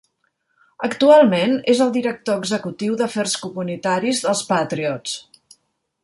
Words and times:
Actualment, 0.85 1.51
és 1.73 1.83
el 1.85 1.91
director 1.97 2.39
executiu 2.43 2.95
d'afers 3.01 3.35
comunitaris 3.43 4.23
dels 4.25 4.41
Patriots. 4.53 5.17